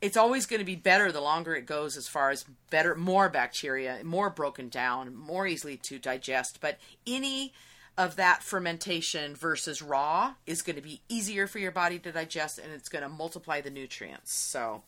[0.00, 3.28] It's always going to be better the longer it goes, as far as better, more
[3.28, 6.58] bacteria, more broken down, more easily to digest.
[6.60, 7.52] But any
[7.96, 12.58] of that fermentation versus raw is going to be easier for your body to digest,
[12.58, 14.32] and it's going to multiply the nutrients.
[14.52, 14.82] So,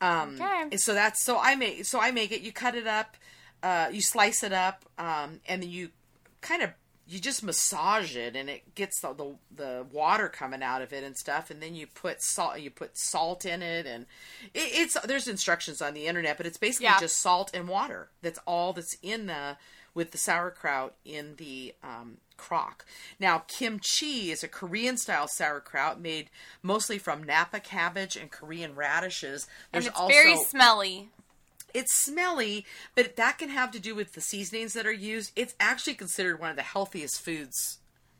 [0.00, 0.76] um, Okay.
[0.76, 2.40] so that's so I make so I make it.
[2.40, 3.16] You cut it up,
[3.62, 5.90] uh, you slice it up, um, and then you
[6.42, 6.70] kind of
[7.06, 11.02] you just massage it, and it gets the, the the water coming out of it
[11.02, 11.50] and stuff.
[11.50, 14.06] And then you put salt, you put salt in it, and
[14.54, 17.00] it, it's there's instructions on the internet, but it's basically Yeah.
[17.00, 18.10] just salt and water.
[18.22, 19.56] That's all that's in the
[19.94, 22.86] with the sauerkraut in the um, crock.
[23.20, 26.30] Now, kimchi is a Korean style sauerkraut made
[26.62, 29.46] mostly from Napa cabbage and Korean radishes.
[29.72, 31.10] And There's it's also very smelly.
[31.74, 35.32] It's smelly, but that can have to do with the seasonings that are used.
[35.36, 37.78] It's actually considered one of the healthiest foods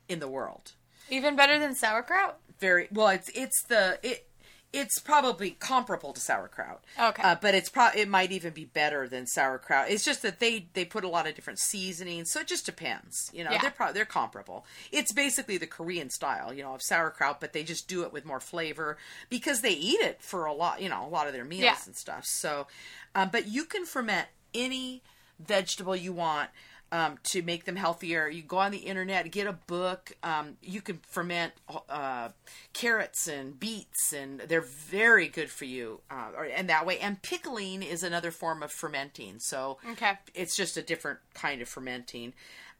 [0.09, 0.73] in the world.
[1.11, 2.38] Even better than sauerkraut.
[2.59, 3.09] Very well.
[3.09, 4.29] It's it's the it
[4.72, 6.82] it's probably comparable to sauerkraut.
[6.98, 7.22] Okay.
[7.22, 9.90] uh, but it's pro it might even be better than sauerkraut.
[9.90, 13.30] It's just that they they put a lot of different seasonings, so it just depends.
[13.35, 13.61] You know, Yeah.
[13.61, 14.64] they're pro- they're comparable.
[14.90, 18.24] It's basically the Korean style, you know, of sauerkraut, but they just do it with
[18.24, 18.96] more flavor
[19.28, 21.76] because they eat it for a lot, you know, a lot of their meals Yeah.
[21.85, 22.24] and stuff.
[22.24, 22.66] So,
[23.14, 25.02] um, but you can ferment any
[25.38, 26.50] vegetable you want.
[26.94, 30.12] Um, to make them healthier, you go on the internet, get a book.
[30.22, 31.55] Um, you can ferment
[31.88, 32.28] uh,
[32.74, 36.02] carrots and beets, and they're very good for you.
[36.11, 39.38] Uh, or, and that way, and pickling is another form of fermenting.
[39.38, 40.18] So Okay.
[40.35, 42.35] it's just a different kind of fermenting.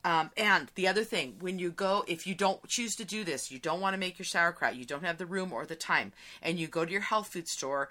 [0.05, 3.51] Um, and the other thing, when you go, if you don't choose to do this,
[3.51, 6.13] you don't want to make your sauerkraut, you don't have the room or the time,
[6.43, 7.89] and you go to your health food store,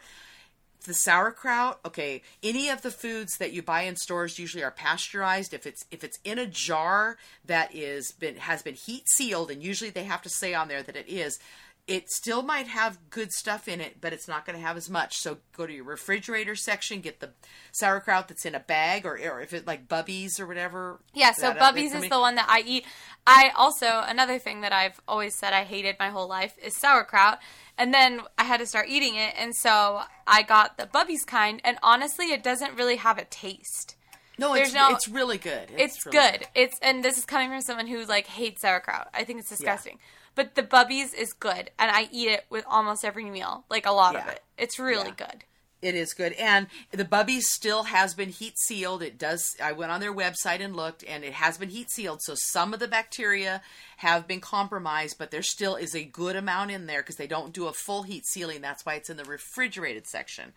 [0.86, 5.54] the sauerkraut okay any of the foods that you buy in stores usually are pasteurized.
[5.54, 9.62] If it's if it's in a jar that is been has been heat sealed and
[9.62, 11.40] usually they have to say on there that it is
[11.88, 14.90] it still might have good stuff in it but it's not going to have as
[14.90, 17.30] much so go to your refrigerator section get the
[17.72, 21.54] sauerkraut that's in a bag or, or if it like bubbies or whatever Yeah, so
[21.54, 22.86] Bubby's is the one that I eat.
[23.26, 27.40] I also another thing that I've always said I hated my whole life is sauerkraut.
[27.78, 31.62] And then I had to start eating it, and so I got the Bubby's kind.
[31.64, 33.96] And honestly, it doesn't really have a taste.
[34.38, 36.48] no it's, there's no- it's really good It's, really good.
[36.54, 39.08] It's and this is coming from someone who like hates sauerkraut.
[39.14, 40.00] I think it's disgusting.
[40.34, 43.92] But the Bubby's is good, and I eat it with almost every meal, like a
[43.92, 44.42] lot of it.
[44.58, 45.28] It's really Yeah.
[45.28, 45.44] good.
[45.82, 46.34] It is good.
[46.34, 49.02] And the Bubby still has been heat sealed.
[49.02, 52.22] It does I went on their website and looked and it has been heat sealed.
[52.22, 53.64] So some of the bacteria
[53.98, 57.52] have been compromised, but there still is a good amount in there because they don't
[57.52, 58.62] do a full heat sealing.
[58.62, 60.54] That's why it's in the refrigerated section.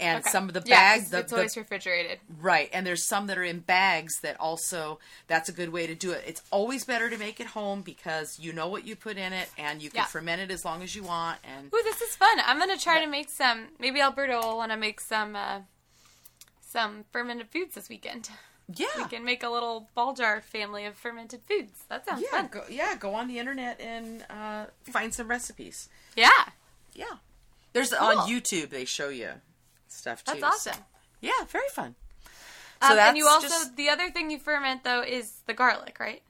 [0.00, 0.30] And Okay.
[0.30, 2.20] some of the Yeah, bags the, it's the- always refrigerated.
[2.40, 5.94] Right, and there's some that are in bags that also that's a good way to
[5.96, 6.22] do it.
[6.24, 9.48] It's always better to make it home because you know what you put in it
[9.58, 10.04] and you can Yeah.
[10.04, 12.38] ferment it as long as you want and Ooh, this is fun.
[12.44, 13.68] I'm gonna try to make some.
[13.80, 15.62] Maybe Alberto will want to make some uh,
[16.60, 18.30] some fermented foods this weekend.
[18.72, 18.86] yeah.
[18.98, 21.72] We can make a little ball jar family of fermented foods.
[21.88, 22.48] That sounds Yeah, fun.
[22.52, 25.88] go, yeah, go on the internet and uh, find some recipes.
[26.16, 26.30] Yeah,
[26.94, 27.16] Yeah.
[27.72, 29.32] There's on YouTube they show you
[29.92, 30.38] stuff too.
[30.40, 30.82] that's awesome.
[31.20, 31.94] Yeah, very fun.
[32.80, 35.98] Um, that's and you also just- the other thing you ferment though is the garlic,
[35.98, 36.22] right?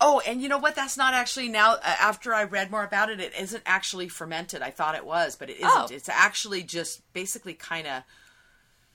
[0.00, 0.74] Oh, and you know what?
[0.74, 1.72] That's not actually now.
[1.74, 4.62] Uh, after I read more about it, it isn't actually fermented.
[4.62, 5.70] I thought it was, but it isn't.
[5.70, 5.86] Oh.
[5.90, 8.02] It's actually just basically kind of.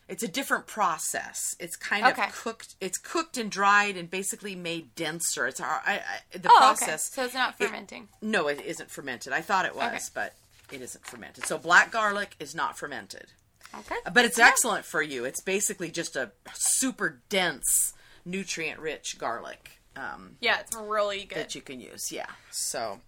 [0.08, 1.56] It's a different process.
[1.60, 2.26] It's kind Okay.
[2.26, 2.76] of cooked.
[2.82, 5.46] It's cooked and dried and basically made denser.
[5.48, 7.12] It's our I, I, the Oh, process.
[7.14, 7.22] okay.
[7.22, 8.10] So it's not it- fermenting.
[8.20, 9.32] no, it isn't fermented.
[9.34, 10.00] I thought it was, Okay.
[10.16, 10.34] but
[10.76, 11.46] it isn't fermented.
[11.46, 13.28] So black garlic is not fermented.
[13.80, 13.96] Okay.
[14.14, 15.26] But it's excellent for you.
[15.26, 17.94] It's basically just a super dense,
[18.26, 21.38] nutrient rich garlic um, Yeah, it's really good.
[21.38, 22.12] that you can use.
[22.12, 22.28] Yeah.
[22.50, 23.00] So.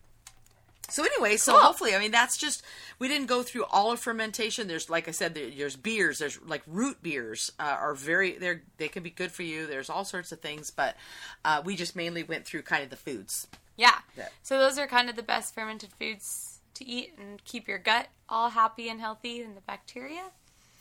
[0.90, 2.62] So anyway, so hopefully, I mean, that's just
[3.00, 4.68] we didn't go through all of fermentation.
[4.68, 6.20] There's, like I said, there, there's beers.
[6.20, 9.66] There's like root beers uh, are very they're they can be good for you.
[9.66, 10.98] There's all sorts of things, but
[11.46, 13.48] uh, we just mainly went through kind of the foods.
[13.78, 13.96] Yeah.
[14.18, 14.28] Yeah.
[14.44, 18.08] So those are kind of the best fermented foods to eat and keep your gut
[18.28, 20.26] all happy and healthy and the bacteria.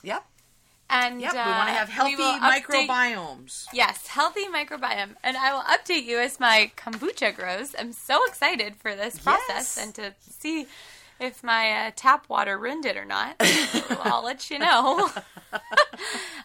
[0.02, 0.24] Yep.
[0.90, 1.32] And Yep.
[1.32, 3.66] uh, we want to have healthy update- microbiomes.
[3.72, 5.14] Yes, healthy microbiome.
[5.22, 7.74] And I will update you as my kombucha grows.
[7.78, 9.78] I'm so excited for this process Yes.
[9.78, 10.66] and to see
[11.18, 13.36] if my uh, tap water ruined it or not.
[14.02, 15.08] I'll let you know.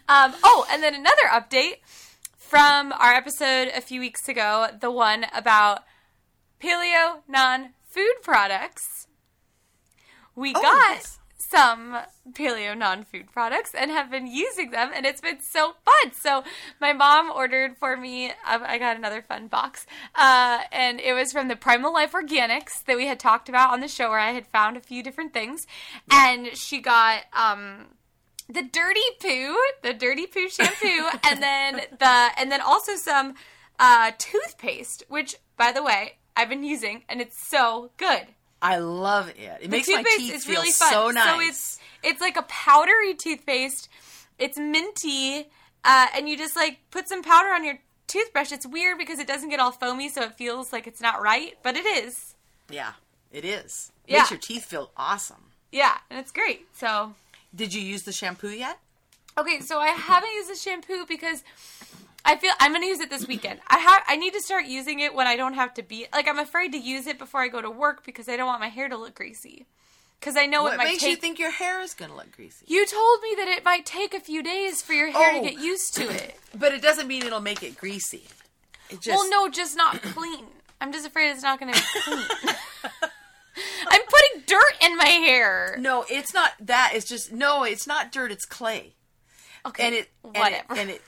[0.08, 1.78] um, oh, and then another update
[2.36, 5.84] from our episode a few weeks ago, the one about
[6.62, 9.08] paleo non food products.
[10.34, 11.17] We Oh, got yes.
[11.48, 11.98] Some
[12.32, 16.12] paleo non food products and have been using them, and it's been so fun.
[16.12, 16.44] So,
[16.80, 21.32] my mom ordered for me, uh, I got another fun box, uh, and it was
[21.32, 24.32] from the Primal Life Organics that we had talked about on the show where I
[24.32, 25.66] had found a few different things.
[26.10, 27.86] And she got, um,
[28.48, 33.34] the dirty poo, the dirty poo shampoo, and then the and then also some
[33.78, 38.28] uh, toothpaste, which by the way I've been using, and it's so good.
[38.60, 39.36] I love it.
[39.38, 40.92] It The makes my teeth is feel really fun.
[40.92, 41.24] so nice.
[41.34, 43.88] So it's it's like a powdery toothpaste.
[44.38, 45.48] It's minty,
[45.84, 48.52] uh, and you just like put some powder on your toothbrush.
[48.52, 51.54] It's weird because it doesn't get all foamy, so it feels like it's not right,
[51.62, 52.34] but it is.
[52.70, 52.92] yeah,
[53.32, 53.92] it is.
[54.06, 54.18] Yeah.
[54.18, 55.50] Makes your teeth feel awesome.
[55.72, 56.66] Yeah, and it's great.
[56.74, 57.14] So
[57.54, 58.78] Did you use the shampoo yet?
[59.36, 61.44] Okay, so I haven't used the shampoo because
[62.30, 63.60] I feel I'm to use it this weekend.
[63.68, 66.28] I have I need to start using it when I don't have to be like
[66.28, 68.68] I'm afraid to use it before I go to work because I don't want my
[68.68, 69.64] hair to look greasy.
[70.20, 72.16] Cuz I know What it might makes take you think your hair is going to
[72.16, 72.64] look greasy?
[72.68, 75.42] You told me that it might take a few days for your hair Oh.
[75.42, 76.38] to get used to it.
[76.54, 78.26] But it doesn't mean it'll make it greasy.
[78.90, 80.46] It just well, no, just not clean.
[80.80, 82.56] I'm just afraid it's not going to be clean.
[83.88, 85.76] I'm putting dirt in my hair.
[85.78, 86.92] No, it's not that.
[86.94, 87.64] It's just no.
[87.64, 88.30] It's not dirt.
[88.32, 88.94] It's clay,
[89.66, 90.46] Okay, and it whatever.
[90.46, 91.02] and it, and it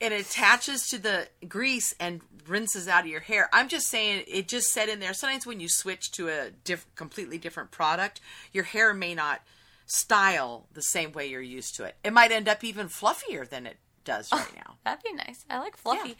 [0.00, 3.48] attaches to the grease and rinses out of your hair.
[3.52, 5.14] I'm just saying it just said in there.
[5.14, 8.20] Sometimes when you switch to a diff- completely different product,
[8.52, 9.40] your hair may not
[9.86, 11.96] style the same way you're used to it.
[12.04, 14.76] It might end up even fluffier than it does right now.
[14.84, 15.44] That'd be nice.
[15.50, 16.16] I like fluffy.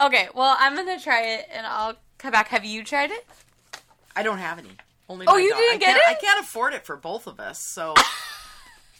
[0.00, 2.48] Okay, well, I'm gonna try it and I'll come back.
[2.48, 3.26] Have you tried it?
[4.14, 4.70] I don't have any.
[5.08, 5.58] Only Oh, you dog.
[5.58, 6.02] didn't I get it?
[6.08, 7.94] I can't afford it for both of us, so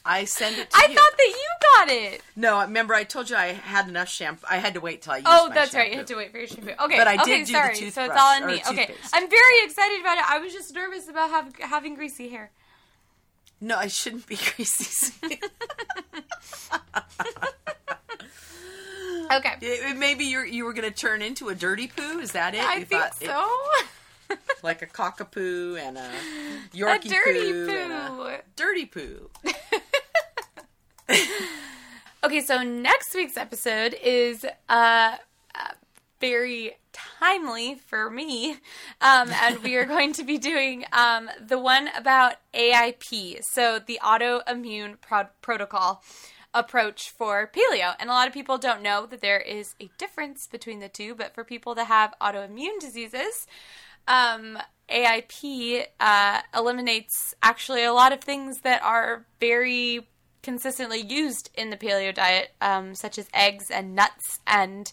[0.07, 0.85] I send it to you.
[0.87, 0.95] I you.
[0.95, 2.23] thought that you got it.
[2.37, 4.47] No, remember I told you I had enough shampoo.
[4.49, 5.91] I had to wait till I used Oh, that's right.
[5.91, 6.71] You had to wait for your shampoo.
[6.81, 7.75] Okay, But I okay, did do the sorry.
[7.91, 8.55] so it's all on me.
[8.69, 9.11] Okay, toothpaste.
[9.15, 10.25] I'm very excited about it.
[10.31, 12.51] I was just nervous about have, having greasy hair.
[13.61, 15.39] No, I shouldn't be greasy.
[19.33, 22.21] Okay, It- Maybe you you were going to turn into a dirty poo.
[22.21, 22.63] Is that it?
[22.63, 24.37] I You think thought it- so.
[24.63, 28.37] like a cockapoo and a a Yorkie dirty poo, and a poo.
[28.57, 29.31] dirty poo.
[32.25, 35.17] Okay, so next week's episode is uh,
[35.55, 35.69] uh
[36.21, 36.77] very
[37.21, 38.53] timely for me,
[39.01, 44.01] um, and we are going to be doing um, the one about AIP, so the
[44.03, 46.03] autoimmune pro- protocol
[46.53, 47.95] approach for paleo.
[48.01, 51.15] And a lot of people don't know that there is a difference between the two,
[51.15, 53.47] but for people that have autoimmune diseases,
[54.09, 54.59] um,
[54.91, 60.09] AIP uh, eliminates actually a lot of things that are very
[60.47, 64.93] consistently used in the paleo diet, um, such as eggs and nuts and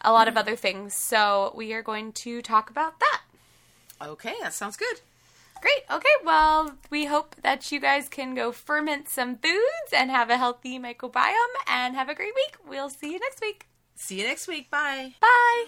[0.00, 0.94] a lot of other things.
[0.94, 3.22] So we are going to talk about that.
[4.00, 5.00] Okay, that sounds good.
[5.60, 5.84] Great.
[5.92, 6.16] Okay.
[6.24, 10.78] Well, we hope that you guys can go ferment some foods and have a healthy
[10.78, 12.56] microbiome and have a great week.
[12.68, 13.66] We'll see you next week.
[13.94, 14.70] See you next week.
[14.70, 15.14] Bye.
[15.20, 15.64] Bye.